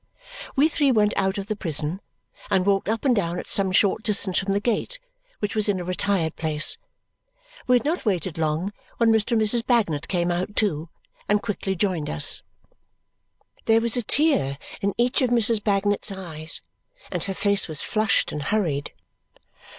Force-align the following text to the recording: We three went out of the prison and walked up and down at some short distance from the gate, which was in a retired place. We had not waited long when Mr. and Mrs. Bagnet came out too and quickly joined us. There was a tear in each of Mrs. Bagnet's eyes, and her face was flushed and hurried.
We 0.55 0.67
three 0.67 0.91
went 0.91 1.13
out 1.15 1.37
of 1.37 1.45
the 1.45 1.55
prison 1.55 2.01
and 2.49 2.65
walked 2.65 2.89
up 2.89 3.05
and 3.05 3.15
down 3.15 3.37
at 3.37 3.51
some 3.51 3.71
short 3.71 4.01
distance 4.01 4.39
from 4.39 4.51
the 4.53 4.59
gate, 4.59 4.97
which 5.37 5.53
was 5.55 5.69
in 5.69 5.79
a 5.79 5.83
retired 5.83 6.35
place. 6.35 6.75
We 7.67 7.75
had 7.75 7.85
not 7.85 8.03
waited 8.03 8.39
long 8.39 8.73
when 8.97 9.11
Mr. 9.11 9.33
and 9.33 9.41
Mrs. 9.41 9.63
Bagnet 9.63 10.07
came 10.07 10.31
out 10.31 10.55
too 10.55 10.89
and 11.29 11.39
quickly 11.39 11.75
joined 11.75 12.09
us. 12.09 12.41
There 13.65 13.79
was 13.79 13.95
a 13.95 14.01
tear 14.01 14.57
in 14.81 14.95
each 14.97 15.21
of 15.21 15.29
Mrs. 15.29 15.63
Bagnet's 15.63 16.11
eyes, 16.11 16.61
and 17.11 17.23
her 17.25 17.35
face 17.35 17.67
was 17.67 17.83
flushed 17.83 18.31
and 18.31 18.41
hurried. 18.41 18.91